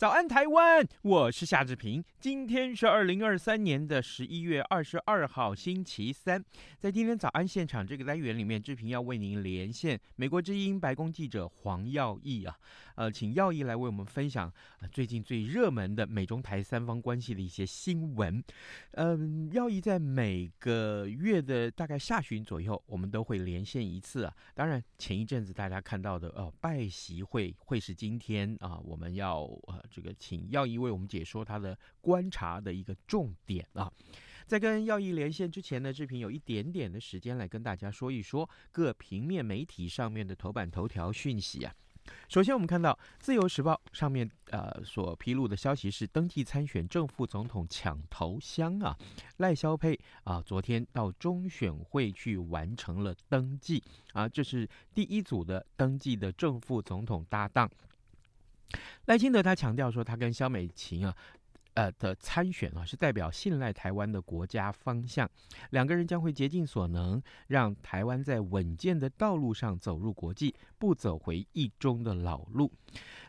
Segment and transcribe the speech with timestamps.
[0.00, 0.88] 早安，台湾！
[1.02, 2.04] 我是夏志平。
[2.18, 6.44] 今天是二零二三年的十一月二十二号，星期三。
[6.78, 12.54] 在今天早安现场这个单元里面，志平要为您连线美国之音白宫记者黄耀毅啊，
[12.96, 14.52] 呃，请耀毅来为我们分享
[14.92, 18.42] 最近最热门的美中台三方关系的一些新闻。
[18.90, 24.34] 嗯、呃，耀毅在每个月的大概下旬左右，我们都会连线一次啊。
[24.54, 29.82] 当然，前一阵子大家看到的哦、呃，拜习会会是今天啊、我们要呃。
[29.90, 33.90] 这个请耀毅为我们解说他的观察的一个重点啊，
[34.46, 41.74] 在跟耀义连线之前呢，志平有一点点的时间来跟大家说一说各平面媒体上面的头版头条讯息啊。
[42.28, 48.96] 首先，我们看到《自由时报》上面呃所披露的消息是，登记参选正副总统抢头香啊，
[49.36, 57.70] 赖萧佩啊，昨天到中选会去完成了登记啊，这是第一组的登记的正副总统搭档。
[59.06, 61.16] 赖清德他强调说，他跟肖美琴啊，
[61.74, 65.28] 呃的参选啊，是代表信赖台湾的国家方向，
[65.70, 72.70] 两个人将会竭尽所能，让台湾在稳健的道路上走入国际，不走回一中的老路。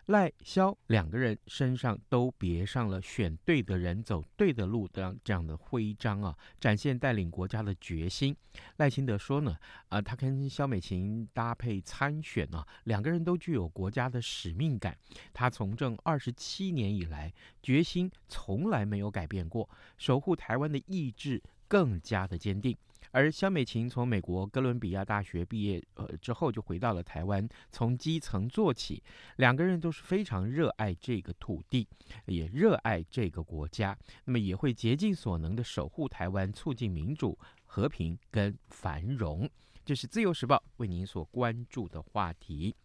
[0.07, 8.35] 赖萧两个人身上都别上了“选对的人，走对的路”的这样的徽章啊，展现带领国家的决心。
[8.77, 9.55] 赖清德说呢，
[9.89, 14.97] 啊、他跟萧美琴搭配参选啊，两个人都具有国家的使命感。
[15.31, 17.31] 他从政二十七年以来，
[17.61, 22.75] 决心从来没有改变过，守护台湾的意志更加的坚定。
[23.11, 29.03] 而萧美琴从美国哥伦比亚大学毕业呃之后，就回到了台湾，从基层做起。
[29.35, 31.87] 两个人都是非常热爱这个土地，
[32.25, 39.49] 也热爱这个国家，那么也会竭尽所能的守护台湾，促进民主、和平跟繁荣。
[39.85, 42.75] 这是自由时报为您所关注的话题。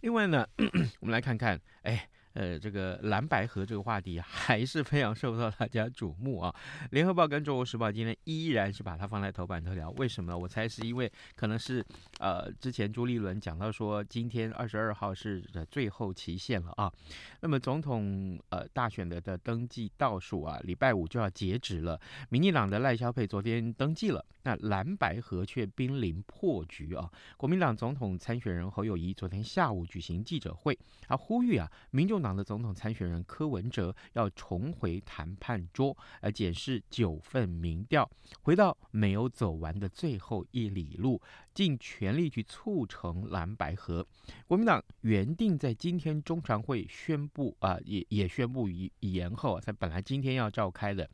[0.00, 0.48] 另外呢，
[1.00, 2.08] 我们来看看，哎。
[2.34, 6.54] 呃，这个蓝白河这个话题还是非常受到大家瞩目啊。
[6.90, 10.38] 联合报跟中国时报今天依然是把它放在头版头条，为什么呢？
[10.38, 11.84] 我猜是因为可能是
[12.18, 16.92] 呃，之前朱立伦讲到说，今天二十二号是最后期限了啊。
[17.40, 22.00] 那么总统呃大选的的登记倒数啊，礼拜五就要截止了。
[22.28, 27.10] 民进党的赖萧佩昨天登记了，那蓝白河却濒临破局啊。
[27.36, 32.28] 国民党总统参选人侯友谊昨天下午举行记者会，他呼吁啊，民众党。
[32.28, 38.06] 党的总统参选人柯文哲要重回谈判桌，而检视九份民调，
[38.42, 41.18] 回到没有走完的最后一里路，
[41.54, 44.06] 尽全力去促成蓝白合。
[44.46, 51.08] 国民党原定在今天中常会宣布啊、也也宣布延延后，在本来今天要召开的。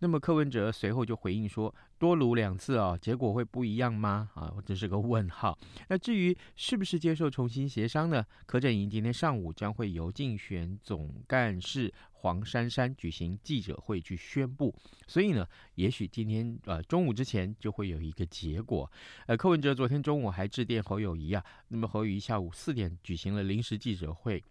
[0.00, 4.30] 那么柯文哲随后就回应说，多撸两次啊，结果会不一样吗？
[4.34, 5.58] 啊，这是个问号。
[5.88, 8.24] 那至于是不是接受重新协商呢？
[8.46, 14.74] 柯震营今天上午将会由竞选总干事黄珊珊举行记者会去宣布。
[15.06, 18.90] 所以呢，也许今天呃中午之前就会有一个结果。
[19.26, 24.42] 呃，柯文哲昨天中午还致电侯友谊啊，那么侯友谊下午四点举行了临时记者会。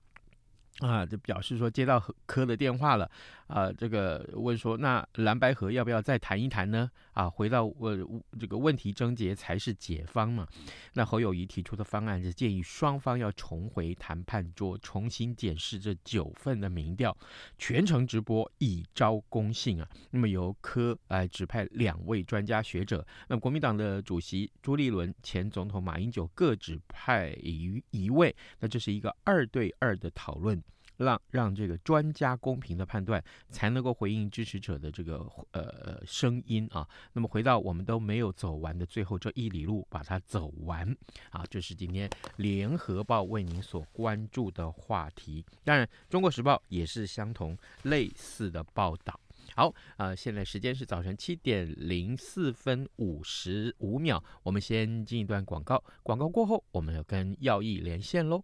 [0.82, 3.10] 啊，就表示说接到柯的电话了，
[3.46, 6.90] 啊，这个问说，那蓝白合要不要再谈一谈呢？
[7.14, 8.04] 啊，回到问
[8.40, 10.48] 这个问题症结才是解方嘛。
[10.94, 17.16] 那侯友宜提出的方案是建议双方要重回谈判桌，重新检视这九份的民调，
[17.60, 19.88] 全程直播，以昭公信啊。
[20.10, 30.60] 那么由柯来指派两位专家学者，那国民党的主席朱立伦、前总统马英九各指派一一位，那这是一个二对二的讨论。
[31.04, 36.88] 让让这个专家公平的判断，才能够回应支持者的这个呃声音啊。
[37.14, 40.96] 那么回到我们都没有走完的最后这一里路，把它走完
[41.30, 45.44] 啊，这是今天联合报为您所关注的话题。
[45.64, 49.20] 当然，中国时报也是相同类似的报道。
[49.56, 58.44] 好啊，呃，现在时间是早晨七点零四分五十五秒，我们先进一段广告，广告过后，我们要跟耀毅连线喽。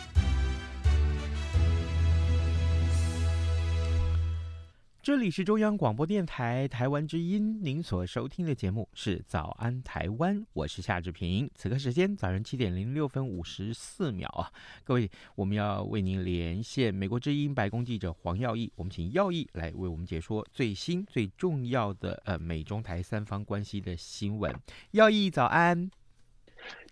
[5.03, 11.49] 这里是中央广播电台台湾之音，您所收听的节目是《早安台湾》，我是夏志平。
[11.55, 14.53] 此刻时间早上七点零六分五十四秒啊，
[14.83, 24.55] 各位，我们要为您连线美国之音白宫记者黄耀毅，我们请耀毅来为我们解说最新最重要的呃美中台三方关系的新闻。
[24.91, 25.89] 耀毅早安，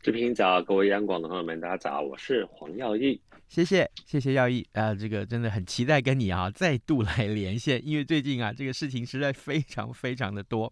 [0.02, 3.22] 志平早，各位央广的朋友们，大家早，我是黄耀毅。
[3.50, 10.72] 谢谢谢谢耀毅啊，这个真的很期待跟你啊再度来连线，因为最近啊这个事情实在非常非常的多。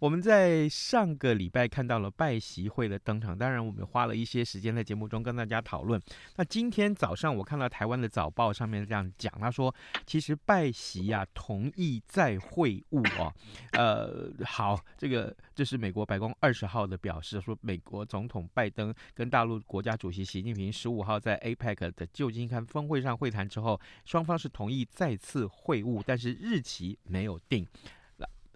[0.00, 6.00] 我们在上个礼拜看到了拜习会的登场，当然我们花了一些时间在节目中跟大家讨论。
[6.36, 9.72] 那今天早上我看到台湾的早报上面这样讲，他说
[10.06, 13.30] 其实拜习啊同意再会晤哦，
[13.72, 27.66] 呃好，这个这是美国白宫二十号的表示，说美国总统拜登跟大陆国家主席习近平十五号在 APEC 的旧金山峰会上会谈之后，双方是同意再次会晤，但是日期没有定。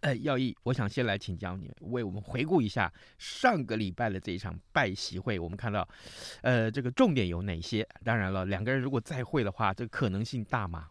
[0.01, 5.41] 呃，耀毅，我想先来请教你，为我们回顾一下上个礼拜的这一场拜习会。
[5.41, 5.87] 我们看到，
[6.41, 7.85] 呃，这个重点有哪些？
[8.05, 10.89] 当然了，两个人如果再会的话，这可能性大吗？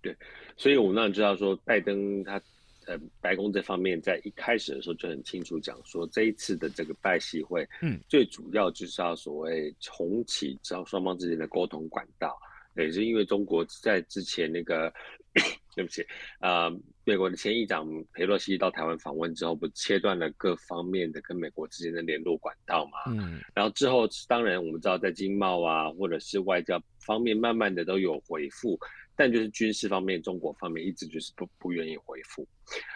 [0.00, 0.16] 对，
[0.56, 2.40] 所以我们当然知道说，拜登他。
[2.86, 12.36] 呃，白宫这方面在一开始的时候就很清楚讲说，这一次的这个拜习会，嗯，最主要就是要所谓重启双双方之间的沟通管道，
[12.76, 14.92] 也是因为中国在之前那个，
[15.74, 16.04] 对不起，
[16.40, 16.70] 呃，
[17.04, 28.78] 美国的前议长佩洛西到台湾访问之后，不切断了各方面的跟美国之间的联络管道嘛，嗯，然后之后当然我们知道在经贸啊或者是外交方面，慢慢的都有回复。
[29.16, 32.46] 但就是军事方面，中国方面一直就是不不愿意回复，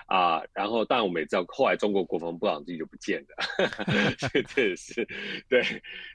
[0.07, 5.07] 啊，然后当然我们也知道，后来中国国防部长自己就不见了， 这这也是
[5.49, 5.63] 对，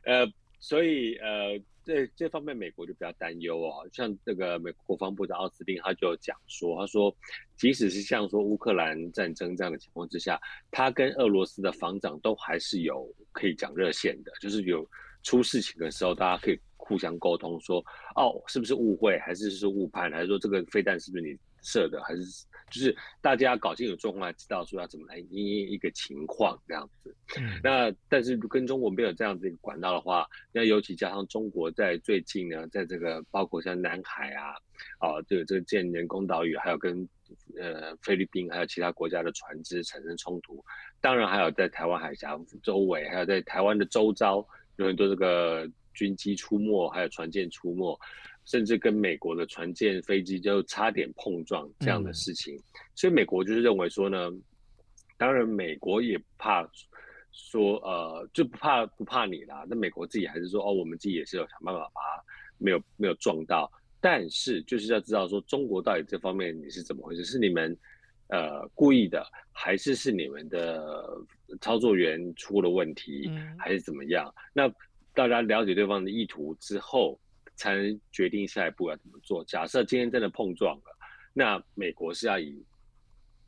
[0.03, 0.25] 呃，
[0.59, 3.87] 所以呃，这这方面美国就比较担忧哦。
[3.93, 7.15] 像这个美国国防部长奥斯汀他就讲说，他说，
[7.55, 10.39] 即使是像说乌克兰战争这样的情况之下，
[10.71, 14.85] 他跟俄罗斯的防长都还是有可以讲热线的，就是有
[15.23, 16.59] 出事情的时候，大家可以。
[16.85, 17.79] 互相沟通说，
[18.15, 22.21] 哦，是不是误会，还是是误判，还是说这个飞弹是不是你射的，还是
[22.69, 27.15] 就是大家搞清楚状况，知道说要怎么来因应一个情况这样子。
[27.39, 34.51] 嗯、那但是跟中国没有这样子一个管道的话，那尤其加上中国在最近呢，在这个包括像南海啊，
[34.99, 37.07] 啊，这个这个建人工岛屿，还有跟
[37.57, 40.61] 呃菲律宾还有其他国家的船只产生冲突，
[40.99, 45.65] 当然还有在台湾海峡周围，还有在台湾的周遭有很多这个。
[45.93, 47.99] 军机出没，还有船舰出没，
[48.45, 52.61] 甚至跟美国的船舰、飞机就差点碰撞这样的事情，嗯、
[52.95, 54.31] 所以美国就是认为说呢，
[55.17, 56.69] 当然美国也怕
[57.31, 59.65] 说，呃，就不怕不怕你啦。
[59.67, 62.23] 那美国自己还是说，哦，我们自己也是有想办法把它
[62.57, 67.23] 没有没有撞到，但是就是要知道说，中国到底这方面你是怎么回事？
[67.23, 67.75] 是你们
[68.27, 71.17] 呃故意的，还是是你们的
[71.61, 74.31] 操作员出了问题，嗯、还是怎么样？
[74.53, 74.71] 那
[75.13, 77.19] 大家了解对方的意图之后，
[77.55, 79.43] 才能决定下一步要怎么做。
[79.45, 80.97] 假设今天真的碰撞了，
[81.33, 82.65] 那美国是要以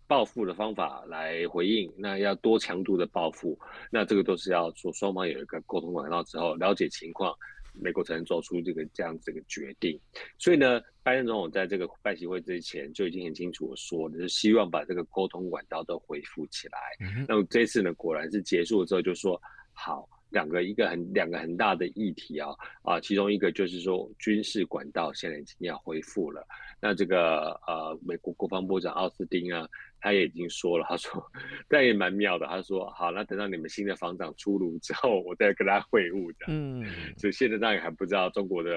[0.08, 7.36] 报复的方法来回应，那要多强度的报复，那这个都是要说双方有一个沟通管道之后了解情况，
[7.74, 10.00] 美国才能做出这个这样子的决定。
[10.38, 16.78] 所以呢，拜登总统在这个拜习会之前就已经很清楚的说，就是希望把这个沟通管道都恢复起来。
[17.00, 19.42] 嗯、那么这次呢，果然是结束了之后就说
[19.74, 20.08] 好。
[20.36, 22.50] 两个一个很两个很大的议题啊
[22.84, 26.46] 啊，其中一个就是说军事管道现在已经要恢复了。
[26.82, 29.66] 那这个呃，美国国防部长奥斯汀啊，
[30.02, 31.26] 他也已经说了，他说，
[31.70, 36.48] 但也蛮妙的，他说好，那等到你们新的防长出炉之后，我再跟他会晤的。
[36.50, 36.84] 嗯，
[37.18, 38.72] 所以现在当然还不知道中国的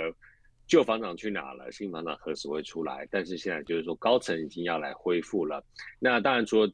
[0.69, 3.05] 旧防长去哪了，新防长何时会出来。
[3.11, 5.61] 但是现在就是说高层已经要来恢复了。
[5.99, 6.71] 那当然除了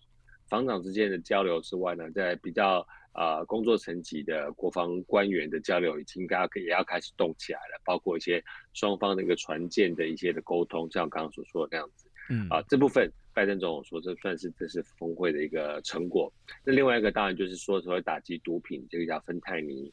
[0.47, 2.87] 防长之间的交流之外呢，在比较。
[3.15, 8.43] 啊、呃，工作层级的国防官员的交流已经该也要开始动起来了，包括一些
[8.73, 12.11] 双方的一个船舰的一些的沟通，像我刚刚所说的那样子。
[12.29, 16.33] 嗯，啊，这部分拜登总统说这算是这是峰会的一个成果。
[16.65, 19.93] 那另外一个当然就是说所谓打击毒品，这个叫芬太尼。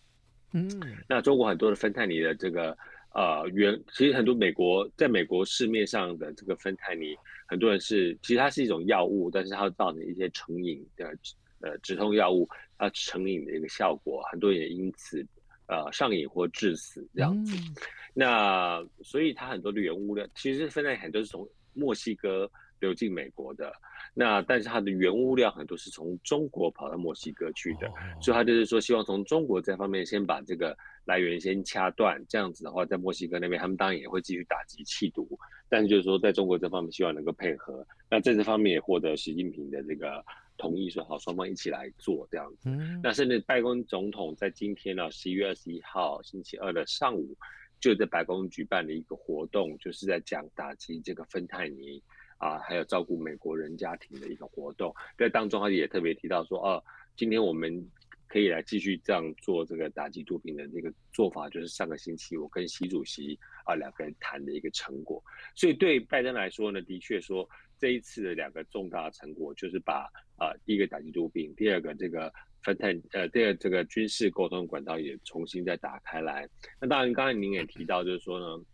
[0.53, 0.67] 嗯，
[1.07, 2.75] 那中国很多的芬太尼的这个
[3.13, 7.15] 呃原，其实很多美国在美国市面上的这个芬太尼，
[7.47, 11.15] 很多人是其实它是一种药物，但是它会造成一些成瘾的。
[11.63, 12.49] 呃，止痛药物
[12.81, 15.23] 它成瘾的一个效果，很多人也因此
[15.67, 17.55] 呃上瘾或致死这样子。
[17.55, 17.75] 嗯、
[18.11, 23.71] 那所以它很多的原物料，其实芬太尼很多是从墨西哥流进美国的。
[24.15, 32.19] 那但是它的原物料很多是从中国跑到墨西哥去的，哦、所以他就是说希望从中国这方面先把这个来源先掐断。
[32.27, 35.37] 这样子的话，在墨西哥那边他们当然也会继续打击气毒，
[35.69, 37.85] 但是就是说在中国这方面希望能够配合。
[38.09, 40.25] 那在这方面也获得习近平的这个。
[40.61, 42.69] 同意说好，双方一起来做这样子。
[42.69, 47.35] 嗯、那甚至拜登总统在今天呢，十一月二十一号星期二的上午，
[47.79, 51.99] 就在白宫举办了一个活动，就是在讲打击这个芬太尼
[52.37, 54.93] 啊，还有照顾美国人家庭的一个活动。
[55.17, 56.83] 在当中，他也特别提到说，哦、啊，
[57.15, 57.89] 今天我们
[58.31, 65.21] 可以来继续这样做这个打击毒品的这个做法，就是上个星期我跟习主席啊两个人谈的一个成果。
[65.55, 67.47] 所以对拜登来说呢，的确说。
[67.81, 70.07] 这一次的两个重大成果，就是把
[70.37, 76.47] 啊、呃，第一个打击毒品，第二个这个芬太呃，第二个这个军事沟通管道也重新再打开来。
[76.79, 78.65] 那当然，刚才您也提到，就是说呢，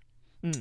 [0.41, 0.51] 嗯，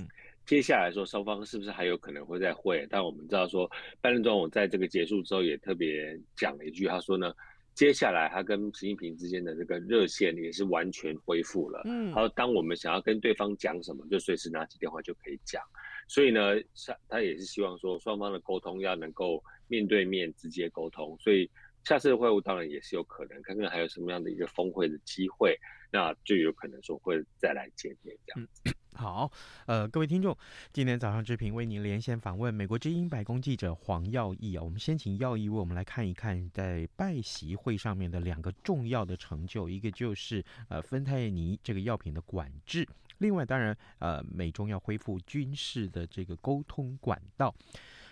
[0.44, 2.86] 接下来说双方是不是还有可能会再会？
[2.88, 3.68] 但我们知道说，
[4.00, 7.34] 拜登总统在这个结束之后也特别讲了一句，他说呢，
[7.76, 11.82] 接下来他跟习近平之间的这个热线也是完全恢复了。
[11.84, 15.62] 嗯，他说，当我们想要跟对方讲什么，就随时拿起电话就可以讲。
[16.08, 16.40] 所以呢，
[16.86, 21.14] 他他也是希望说双方的沟通要能够面对面直接沟通。
[21.20, 21.50] 所以
[21.86, 25.56] 下次的会晤当然也是有可能，看看还有什么样的一个峰会的机会，
[25.92, 28.48] 那就有可能说会再来见面这样。
[28.64, 29.30] 嗯、 好，
[29.66, 30.36] 呃，各位听众，
[30.72, 42.84] 今天早上志平为您连线访问美国之音白宫记者黄耀毅啊，我们先请耀毅为我们来看一看在拜习会上面的两个重要的成就，一个就是呃芬太尼这个药品的管制。
[43.18, 47.54] 另外，当然，呃，美中要恢复军事的这个沟通管道。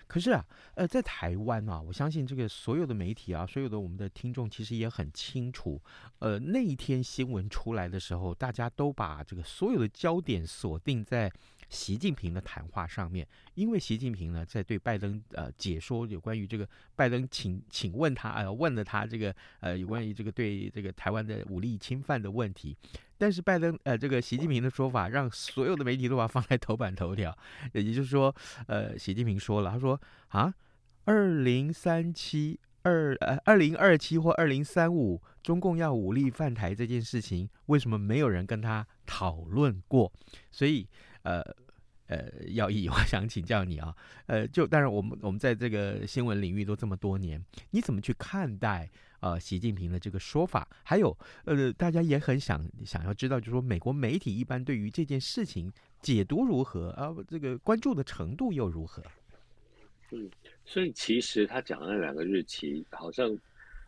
[0.06, 0.44] 可是啊，
[0.75, 5.80] 呃，在台湾啊，我相信这个所有的媒体啊，所有的我们的听众其实也很清楚，
[6.18, 11.32] 呃，那一天新闻出来的时候，大家都把这个所有的焦点锁定在。
[11.68, 22.76] 习近平的谈话上面，因为习近平呢在对拜登呃解说有关于这个拜登请请问他呃问了他这个呃有关于这个对这个台湾的武力侵犯的问题，
[23.18, 27.37] 但是拜登呃这个习近平的说法让所有的媒体都把它放在头版头条，
[27.73, 28.35] 也就是说
[28.66, 30.54] 呃习近平说了，他说啊
[31.04, 40.12] 二零三七二呃二零二七或二零三五中共要武力犯台这件事情，为什么没有人跟他讨论过？
[40.50, 40.87] 所以。
[41.25, 41.43] 呃
[42.07, 48.90] 呃，耀毅， 我想请教你啊，呃，就当然我们我们在这个新闻领域都这么多年，你怎么去看待
[49.21, 50.69] 呃习近平的这个说法？
[50.83, 51.16] 还有
[51.47, 57.09] 呃，大家也很想想要知道，就是说美国媒体一般对于这件事情解读如何啊？
[57.26, 59.02] 这个关注的程度又如何？
[60.11, 60.31] 嗯，
[60.66, 63.35] 所以其实他讲的那两个日期，好像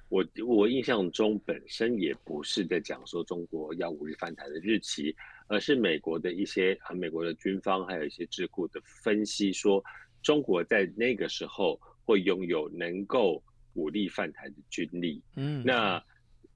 [0.08, 5.14] 我我印象中本身也不是在讲说中国要五日翻台的日期。
[5.48, 9.82] 而是美国的一些啊美国的军方，还有一些智库的分析说，
[10.22, 13.40] 中国在那个时候会拥有能够
[13.74, 15.22] 武力犯台的军力。
[15.36, 16.02] 嗯，那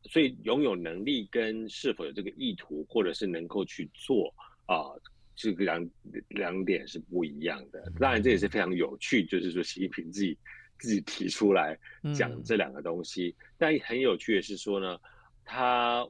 [0.04, 4.35] 所以拥有能力跟是否有这个意图，或者是能够去做
[4.66, 4.90] 啊，
[5.37, 5.90] 这个两
[6.28, 7.92] 两点是不一样的。
[8.00, 10.37] 当然这也是非常有趣，就是说习近平自己
[10.80, 11.78] 自己提出来
[12.12, 13.37] 讲这两个东西。
[13.56, 14.99] 但很有趣的是说呢，
[15.44, 16.04] 他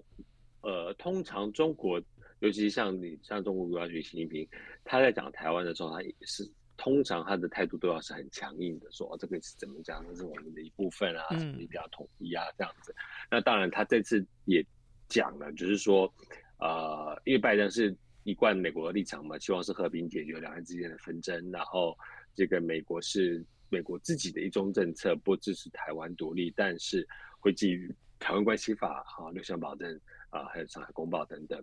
[0.63, 2.03] 呃，通常中国。
[2.41, 4.47] 尤其像你像中国国家主席习近平，
[4.85, 12.95] 他在讲台湾的时候，他也是通常他的态度都要是很强硬的，说哦，这个是怎么讲，这是我们的一部分啊，什么一定要统一啊，这样子。
[13.31, 14.65] 那当然，他这次也
[15.09, 16.13] 讲了，就是说，
[16.59, 17.95] 呃，因为拜登是
[18.25, 21.95] 一贯美国的立场嘛，希望是和平解决两岸之间的纷争，然后
[22.35, 27.07] 这个美国是美国自己的一中政策，不支持台湾独立，但是
[27.39, 31.63] 会基于台湾关系法、哈六项保证啊，还有上海公报等等。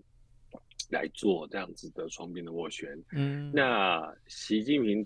[0.90, 5.06] 来做这样子的双边的斡旋，嗯，那习近平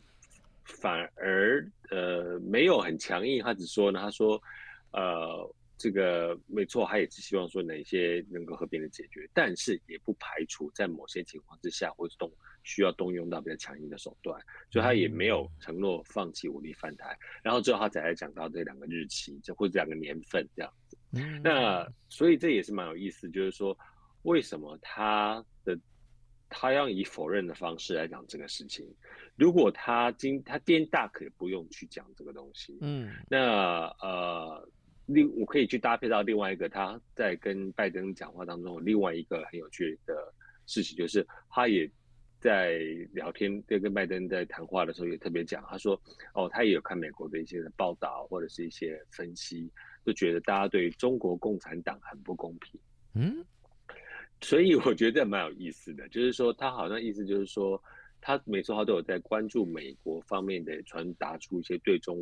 [0.63, 4.39] 反而呃没有很强硬，他只说呢，他说，
[4.91, 12.31] 呃，这个没错，他也是希望说哪些能够和平的解决，但是也不排除在某些情况之下会动
[12.63, 23.75] 需要动用到比较强硬的手段，所以他也没有承诺放弃武力反台，然后之后他才来讲到这两个日期，就或者两个年份这样子，嗯，那所以这也是蛮有意思，就是说。
[24.23, 25.77] 为什么他的
[26.49, 28.85] 他要以否认的方式来讲这个事情？
[29.35, 34.69] 如果他今他今天大可以不用去讲这个东西，嗯，那呃，
[35.07, 40.13] 另我可以去搭配到另外一个他在跟拜登讲话当中另外一个很有趣的
[40.67, 41.89] 事情，就是他也
[42.39, 42.77] 在
[43.13, 45.99] 聊天，在跟拜登在谈话的时候也特别讲，他说
[46.35, 49.71] 哦，他也有看美国的一些的报道或者是一些分析，
[50.05, 52.79] 就觉得大家对中国共产党很不公平，
[53.15, 53.43] 嗯。
[54.41, 57.81] 所以我觉得蛮有意思的，就是说他好像意思就是说，
[58.19, 62.17] 他每次他都有在关注美国方面的传达出一些对中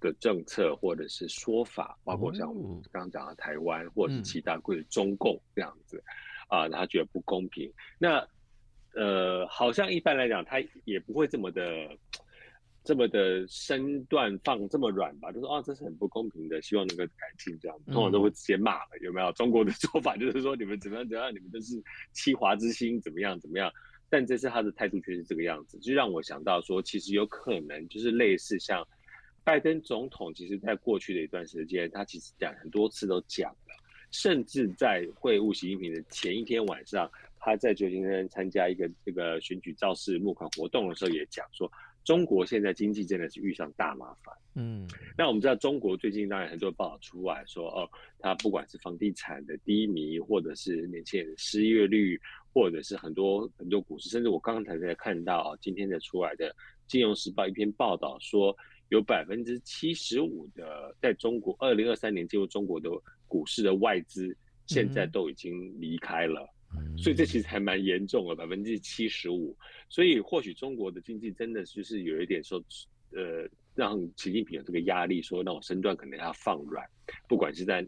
[0.00, 6.02] 的政策或者是说法，包括像我们刚刚讲的台湾或者是其他或者中共这样子，
[6.48, 7.72] 啊，他觉得不公平。
[7.98, 8.26] 那
[8.94, 11.62] 呃，好像一般来讲，他也不会这么的。
[12.84, 17.56] 这么的身段放这么软吧，就说啊，这是很不公平的，希望能够改进。
[17.60, 19.30] 这样通常都会直接骂了，有没有？
[19.32, 21.80] 中国的做法就是说，你们怎么样怎么样，你们都是
[22.12, 23.72] 欺华之心，怎么样怎么样。
[24.10, 28.84] 但这次他的态度却是这个样子，就让我想到说，其实有可能就是类似像
[29.44, 33.74] 拜登总统，其实在过去的一段时间，他其实讲很多次都讲了，
[34.10, 41.70] 甚至在会晤习近平的前一天晚上，他在旧金山参加一个这个选举造势募款活动的时候，也讲说。
[42.04, 47.88] 中国现在经济真的是遇上大麻烦，嗯，那我们知道中国最近当然很多报道出来说，哦，
[48.18, 52.20] 它不管是房地产的低迷，或者是年轻人的失业率，
[52.52, 56.50] 或者是很多很多股市，甚至我刚才在看到哦，今天的出来的
[56.88, 58.56] 《金融时报》一篇报道说，
[58.88, 62.90] 有百分之七十五的在中国二零二三年进入中国的
[63.28, 64.36] 股市的外资，
[64.66, 66.42] 现在都已经离开了。
[66.42, 66.51] 嗯
[66.96, 69.56] 所以这其实还蛮严重的，百分之七十五。
[69.88, 72.62] 所以或许中国的经济真的就是有一点说，
[73.10, 76.86] 呃，让习近平有这个压力，说那我身段可能要放软，
[77.28, 77.86] 不管是在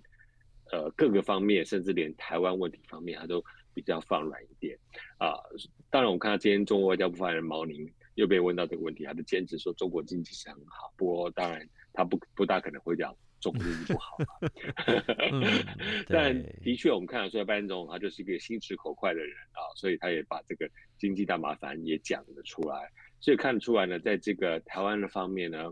[0.73, 3.42] 呃各个方面，甚至连台湾问题方面，他都
[3.73, 4.79] 比较放软一点
[5.18, 5.57] 啊、呃。
[5.90, 13.14] 当然，我看到今天中国外交部发言人毛宁又被问到这个问题，他就坚持说中国经济是很好，不过当然他不不大可能会讲。
[13.44, 14.26] 中国经济不好嘛，
[16.09, 25.70] 但的确我们看得出来，拜登总统他就是一个心直口快的人啊，所以他也把这个经济大麻烦也讲了出来，所以看得出来呢，在这个台湾的方面呢，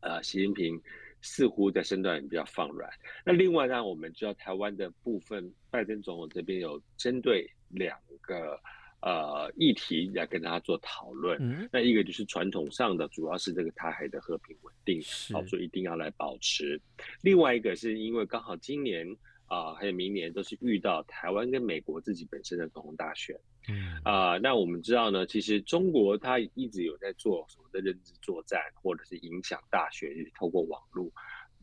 [0.00, 0.82] 呃，习近平
[1.20, 2.90] 似乎在身段也比较放软。
[3.24, 8.60] 那另外呢，我们知道台湾的部分，拜登总统这边有针对两个。
[9.02, 11.38] 呃，议题来跟大家做讨论。
[11.40, 15.00] 嗯、那一个就是传统上的，主要是这个台海的和平稳定，
[15.32, 16.78] 好，所以一定要来保持。
[17.22, 19.10] 另外一个是因为刚好今年
[19.46, 23.34] 啊、呃，还有明年都是遇到台湾跟美国自己本身的总统大选。
[23.70, 31.10] 嗯啊、呃，那我们知道呢，其实中国它一直有在做所谓的认知作战，或者是影响大选，就是透过网络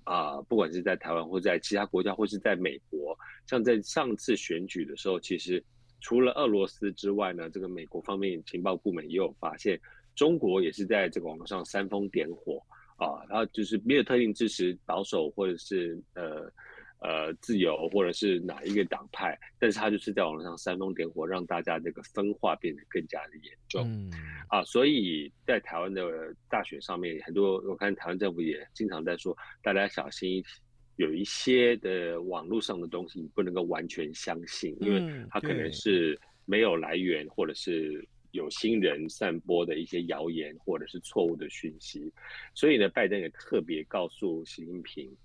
[0.06, 5.64] 啊、呃，不管是在台湾或者在其他国家，或是在美国，像在上次选举的时候，其实。
[6.00, 9.80] 除了俄罗斯之外呢，这个美国方面情报部门也有发现，
[10.16, 12.62] 中国也是在这个网络上煽风点火
[12.98, 16.52] 啊，然后就是没有特定支持保守或者是呃
[17.00, 24.12] 呃自由或者是哪一个党派，但是他就是在网络上煽风点火，让大家这个分化变得更加的严重，嗯、
[24.50, 26.04] 啊，所以在台湾的
[26.50, 30.52] 大选上面，很多我看台湾政府也经常在说，大家小心一点。
[30.98, 42.12] 有一些的网络上的东西，你不能够完全相信，因为它可能是没有来源，或者是有心人散播的一些谣言，或者是错误的讯息。
[42.56, 45.16] 所以呢，拜登也特别告诉习近平，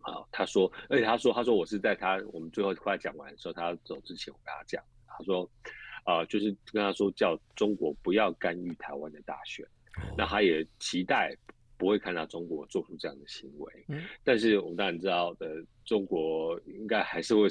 [0.00, 5.50] 啊，他说，而且他说，他说我是在他我们最后快讲完的时候，他走之前，我跟他讲，他说，
[6.04, 9.66] 啊，就是跟他说，叫中国不要干预台湾的大选，
[10.16, 11.36] 那他也期待。
[11.78, 17.48] 不会看到中国做出这样的行为，嗯、但是我们当然知道的，中国应该还是会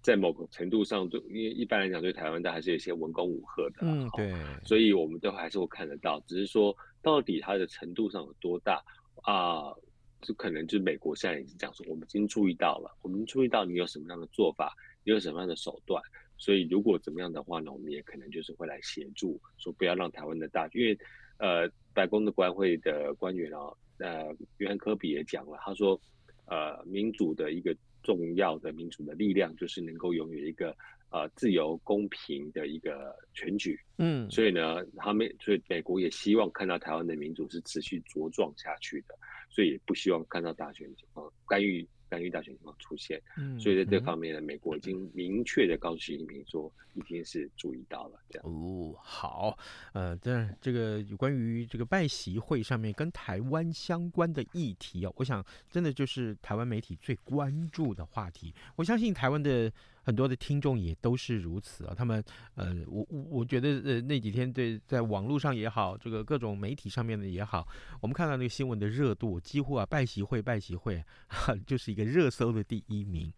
[0.00, 4.32] 在某个程度上，对，因为一般来讲对台湾的还是有一些文攻武吓的，嗯，对，
[4.64, 8.82] 所以我们都还是会看得到，只是说到底它的程度上有多大
[9.22, 9.74] 啊？
[10.22, 16.00] 就可能就是美国现在已经讲说，我们已经注意到了，我们注意到你有什么样的做法，你有什么样的手段，
[16.38, 20.96] 所以如果怎么样的话呢，我们也可能就是会来协助，说不要让台湾的大，因为
[21.38, 23.58] 呃，白宫的国安会的官员啊，
[23.98, 26.00] 呃，约翰科比也讲了，他说，
[26.46, 30.76] 呃，民主的一个重要的民主的力量就是能够拥有一个
[31.10, 39.14] 呃自由公平的一个选举，嗯，所以呢，他们所以美国也希望看到台湾的民主是持续茁壮下去的。
[39.54, 48.46] 所以也不希望看到大选情况干预干预大选情况出现，嗯，所以在这方面呢，美国已经明确的告诉习近平说，已经是注意到了这样。
[48.46, 49.56] 哦，好，
[49.94, 58.54] 呃，这这个有关于这个拜习会上面跟台湾相关的议题哦，我想真的就是台湾媒体最关注的话题。
[58.76, 59.72] 我相信台湾的。
[60.02, 62.22] 很多的听众也都是如此啊，他们
[62.54, 67.66] 呃，我我我觉得呃那几天对在网络上也好，这个各种媒体上面的也好，
[68.00, 73.32] 我们看到那个新闻的热度，几乎啊拜习会拜习会，啊， 就是一个热搜的第一名。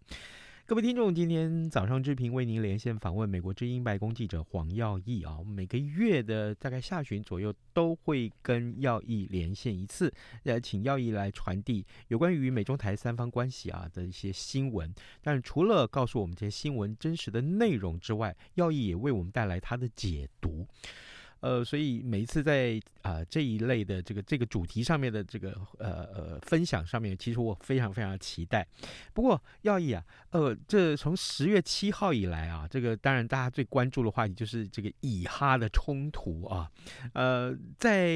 [0.67, 10.11] 各位听众，今天早上志平为您连线访问美国之音白宫记者黄耀毅啊，每个月的大概下旬左右都会跟耀毅连线一次，
[10.45, 14.91] 呃，请耀毅来传递有关于美中台三方关系啊的一些新闻。
[15.21, 20.67] 但除了告诉我们这些新闻真实的内容之外，耀毅也为我们带来他的解读。
[21.45, 28.67] 呃，所以每一次在啊、这一类的这个这个主题上面的这个呃呃分享上面，其实我非常非常期待。
[29.13, 36.67] 不过耀毅啊，呃，这从十月七号以来啊，这个当然大家最关注的话题就是这个以哈的冲突啊。
[37.13, 38.07] 呃，在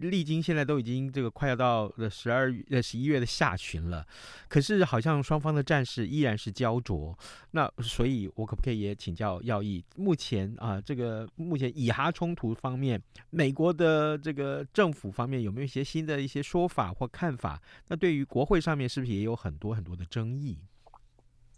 [0.00, 4.04] 历经现在都已经这个快要到了十二月呃十一月的下旬了，
[4.48, 7.16] 可是好像双方的战事依然是焦灼。
[7.52, 12.71] 那所以，我可不可以也请教耀毅，目前啊这个目前以哈冲突方。
[12.72, 17.60] 方面，美国的这个政府方面有没有一些新的一些说法或看法？
[17.86, 20.56] 那对于国会上面是不是也有很多很多的争议？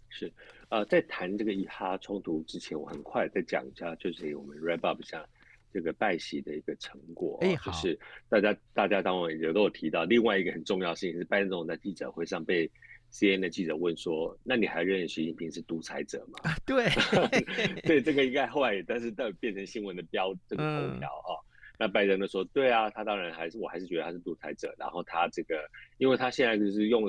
[0.09, 0.29] 是，
[0.67, 5.25] 呃，在谈这个以哈冲突之前，我很快再讲一下，就是我们 wrap up 一下
[5.71, 7.37] 这个拜习的一个成果。
[7.39, 7.97] 哎，好，就是
[8.27, 12.69] 大家大家当然也都有提到，另外一个很重要的事情是拜登总统在记者会上被。
[13.15, 16.89] CNN 的记者问说：“那你还认为习近平是独裁者吗？”对，
[17.81, 21.31] 对，这个应该后来，但是到变成新闻的标这个头条啊。
[21.39, 21.43] 嗯、
[21.79, 24.75] 那拜登就说：“对啊，他当然还是，我还是觉得他是独裁者。
[24.77, 25.63] 然后他这个，
[25.97, 27.07] 因为他现在就是用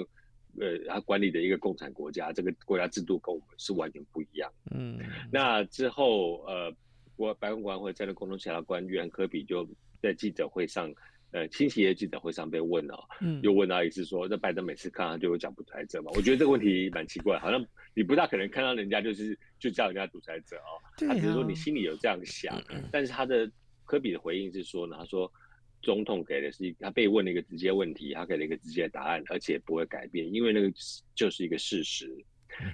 [0.61, 4.49] 呃，他管理的一个共产国家，这个国家制度跟我们是完全不一样。
[4.71, 5.01] 嗯，
[5.33, 6.73] 那之后呃，
[7.16, 9.69] 国白宫国安会战略共同协调官约翰柯比就
[10.01, 10.88] 在记者会上。”
[11.33, 16.11] 呃，星期一记者会上被问了，嗯，又问到一次说，那拜登每次看他就会讲独裁者嘛？
[16.15, 17.62] 我觉得这个问题蛮奇怪，好像
[17.95, 23.51] 你不大可能看到人家就是就叫人家独裁者哦，他只是说你心里有这样想，但是他的
[23.85, 25.31] 科比的回应是说呢，他说
[25.83, 30.73] 总统给的是他被问了一个直接问题，他给了一个直接的答案，而且不会改变，因为那个
[31.15, 32.09] 就是一个事实，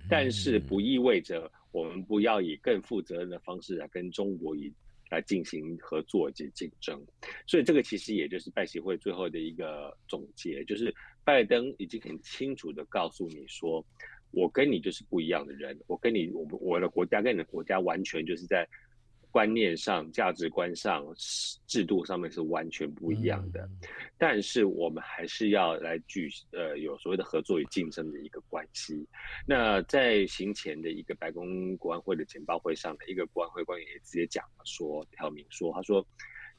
[0.09, 4.73] 但是不意味着我们不要以更负责任的方式来跟中国以。
[5.13, 6.99] 来进行合作及竞争，
[7.47, 13.85] 所以这个其实也就是拜协会最后的一个总结，就是拜登已经很清楚的告诉你说，
[14.31, 18.67] 我跟你就是不一样的人，我跟你我我的国家跟你的国家完全就是在。
[19.33, 21.03] 观念上、价值观上、
[21.67, 29.09] 制度上面是完全不一样的，嗯、但是我们还是要来举呃有所谓的合作与竞争的一个关系。
[29.47, 36.07] 那在行前的一个白宫国安会的简报会上的一个国安会官员也直接讲了说，挑明说，他说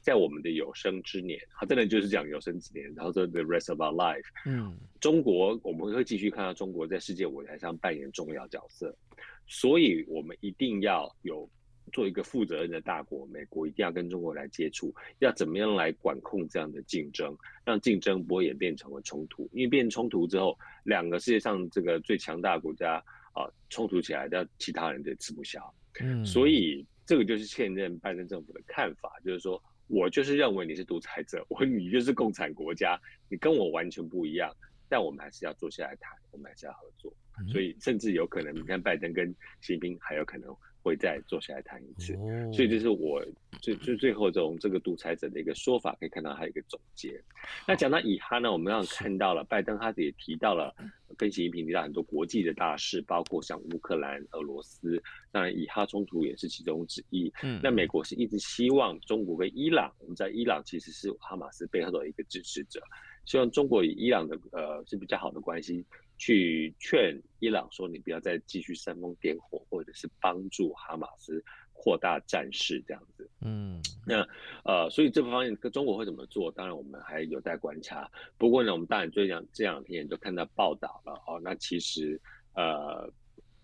[0.02, 8.98] 在我们的有生之年，他真的就是讲有生之年，然后说 the rest of our life，嗯，中国我们会继续看到中国在世界舞台上扮演重要角色，
[9.46, 11.48] 所以我们一定要有。
[11.92, 19.50] 做一个负责任的大国，美国一定要跟中国来接触，要怎么样来管控这样的竞争，让竞争不会演变成了冲突。
[19.52, 25.60] 因为变冲突之后，两个世界上这个最强大的国家啊冲突起来，那其他人就吃不消。
[26.02, 34.52] 嗯，所以这个就是现任拜登政府的看法，就是说我就是认为你是独裁者，我你就是共产国家，你跟我完全不一样，
[34.90, 37.14] 但我们还是要坐下来谈，我们还是要合作。
[37.52, 39.28] 所以甚至有可能，你看拜登跟
[39.62, 40.56] 习近平还有可能。
[40.86, 42.14] 会再坐下来谈一次，
[42.52, 43.26] 所以这是我
[43.62, 47.24] 最最最后这种这个独裁者的一个说法，可以看到还有一个总结。
[47.66, 50.76] 那讲到以哈呢，我们刚刚看到了拜登他也提到了
[51.16, 57.32] 跟习近平提到很多国际的大事，包括像乌克兰、俄罗斯，当然以哈冲突也是其中之一。
[57.44, 62.84] 嗯，那美国是一直希望中国跟伊朗，我们在伊朗其实是哈马斯背后的一个支持者，
[63.24, 65.86] 希望中国与伊朗的呃是比较好的关系。
[66.24, 73.30] 去劝伊朗说，你不要再继续煽风点火，或者是帮助哈马斯扩大战事这样子。
[73.42, 74.26] 嗯，那
[74.64, 78.10] 呃，所以这方面跟中国会怎么做，当然我们还有待观察。
[78.38, 81.42] 不过呢，我们当然最近这两天也都看到报道了哦。
[81.44, 82.18] 那其实
[82.56, 83.12] 呃，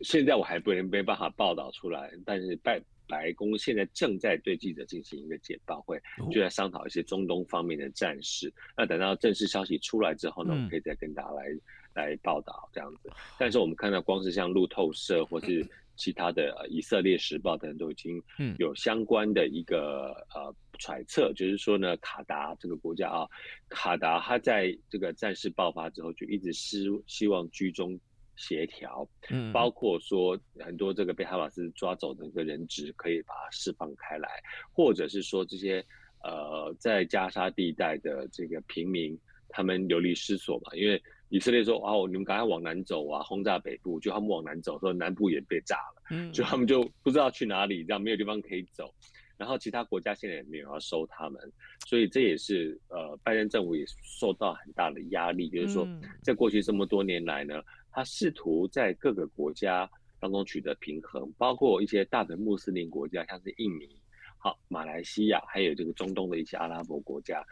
[0.02, 2.82] 现在我还不能没办法报道出来，但是拜。
[3.12, 6.00] 白宫现在正在对记者进行一个简报会，
[6.32, 8.54] 就在商讨一些中东方面的战事。
[8.78, 11.48] 那等到正式消息出来之后呢，我们可以再跟大家来
[11.94, 13.10] 来报道这样子。
[13.38, 18.22] 但是我们看到，光是像路透社或是其他的以色列时报等，都已经
[18.58, 23.28] 有相关的一个呃揣测，就是说呢，卡达这个国家啊，
[23.70, 28.00] 卡达它在这个战事爆发之后，就一直希希望居中。
[28.42, 34.30] 协调，嗯，包括说很多这个被哈马斯抓走的一个人质可以把它释放开来，
[34.72, 35.86] 或者是说这些
[36.24, 48.94] 呃在加沙地带的这个平民，他们流离失所嘛，因为以色列说哦，你们赶快往南走啊，轰炸北部，就他们往南走，说南部也被炸了，嗯， 就他们就不知道去哪里，这样没有地方可以走，
[49.38, 51.42] 然后其他国家现在也没有要收他们，
[51.88, 53.86] 所以这也是呃拜登政府也
[54.20, 55.88] 受到很大的压力，就是说
[56.22, 57.62] 在过去这么多年来呢。
[57.92, 59.90] 他试图在各个国家
[60.20, 63.90] 当中取得平衡，包括一些大的穆斯林国家，像是印尼、
[64.38, 67.44] 好马来西亚，还有这个中东的一些阿拉伯国家，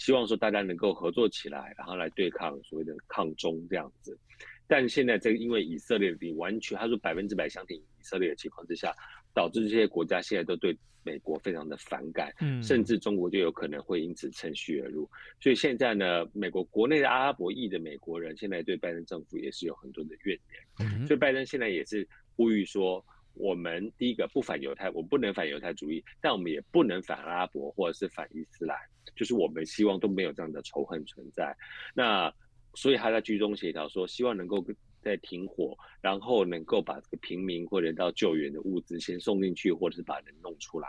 [0.00, 4.18] 希望说大家能够合作起来，然后来对抗所谓的抗中这样子。
[4.66, 8.92] 但现在这个因为以色列你完全他说百分之百相挺以色列的情况之下，
[9.34, 15.08] 导致这些国家现在都对美国非常的反感，嗯，甚至中国就有可能会因此趁虚而入。
[15.40, 20.38] 所以现在呢，美国国内的阿拉伯裔的美国人现在对拜登政府也是有很多的怨
[20.78, 21.06] 言。
[21.06, 28.78] 所以拜登现在也是呼吁说，我们第一个不反犹太，我不能反犹太主义，但我们也不能反阿拉伯或者是反伊斯兰，
[29.16, 31.56] 就是我们希望都没有这样的仇恨存在。
[31.94, 32.32] 那
[32.74, 34.64] 所以他在居中协调说，希望能够。
[35.02, 40.88] 在停火，然后能够把这个平民或人道救援的物资先送进去，或者是把人弄出来，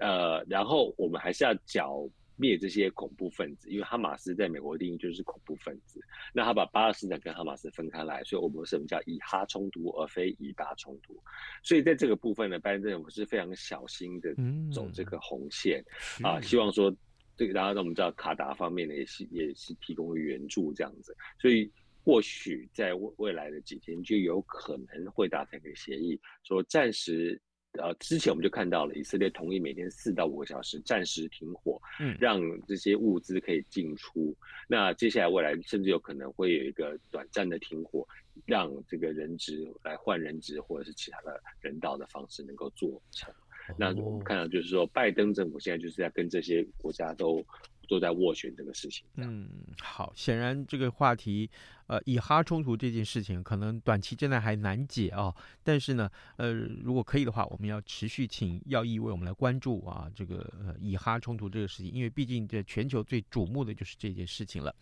[0.00, 6.00] 呃，然后我们还是要剿灭这些恐怖分子，因为哈马斯在美国定义就是恐怖分子。
[6.32, 11.16] 那他把巴勒斯坦跟哈马斯分开来，所以我们什么叫以哈冲突而非以巴冲突？
[11.62, 14.34] 所以在这个部分呢，拜登政府是非常小心的
[14.72, 15.80] 走这个红线、
[16.18, 16.92] 嗯、啊，希望说
[17.38, 21.70] 这个，然后我们知道卡达方面呢也是也是提供援助这样子，所以。
[22.04, 27.38] 或许在未未来的几天就有可能会达成一个协议，说暂时，
[27.72, 34.34] 呃，之前我们就看到了以色列同意每天四到五个小时暂时停火，嗯，让这些物资可以进出。
[34.66, 38.08] 那接下来未来甚至有可能会有一个短暂的停火，
[38.46, 43.30] 让这个人质来换人质，或者是其他的人道的方式能够做成。
[43.76, 47.44] 那我们看到就是说，拜登政府现在就是在跟这些国家都。
[47.90, 49.02] 都在斡旋这个事情。
[49.14, 49.48] 嗯，
[49.80, 51.48] 好，显然这个话题，
[51.86, 55.34] 呃，以哈冲突这件事情，可能短期之内还难解哦。
[55.62, 64.76] 但是呢，呃，如果可以的话，我们要持续请耀义为我们来关注啊，这个呃以哈冲突这个事情，因为毕竟这全球最瞩目的就是这件事情了。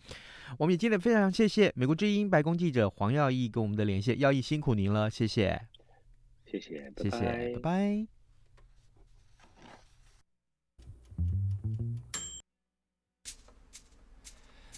[0.59, 5.61] 我们也今天非常谢谢美国之音白宫记者黄耀义跟我们的连线，耀义辛苦您了，谢谢，
[6.45, 8.16] 谢谢，谢谢，拜拜。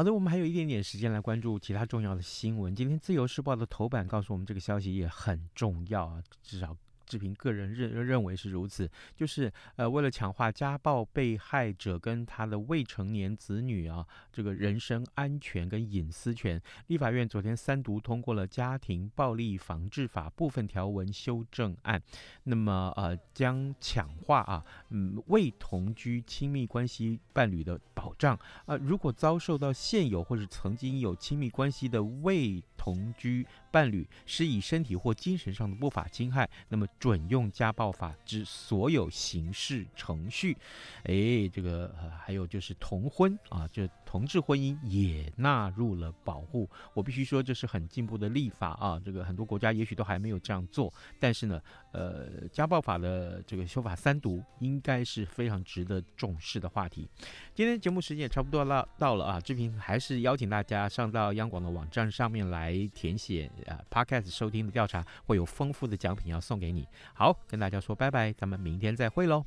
[0.00, 2.74] 好的，我们还有一点点时间来关注其他重要的新闻。
[2.74, 6.74] 今天《自由时报》的头版告诉我们，这个消息也很重要啊，至少。
[7.10, 22.00] 志平个人认认为是如此，就是呃，为了强化家暴被害者跟他的未成年子女啊这个人身安全跟隐私权，立法院昨天三读通过了《家庭暴力防治法》部分条文修正案，
[22.44, 28.38] 那么呃将强化啊嗯未同居亲密关系伴侣的保障。
[28.66, 40.56] 啊，如果遭受到现有或者曾经有亲密关系的未同居伴侣是以身体或精神上的不法侵害，那么准用家暴法之所有刑事程序。
[41.04, 46.68] 哎，这个、还有就是同婚啊，就同志婚姻也纳入了保护。
[46.94, 49.00] 我必须说，这是很进步的立法啊。
[49.04, 51.60] 这个很多国家也许都还没有这样做，但是呢，
[51.92, 57.08] 呃家暴法的这个修法三读，应该是非常值得重视的话题。
[57.54, 66.86] 今天节目时间也差不多了，到了啊，志平还是邀请大家上到央广的网站上面来填写啊，Podcast 收听的调查，会有丰富的奖品要送给你。
[67.14, 69.44] 好，跟大家说拜拜，咱们明天再会喽。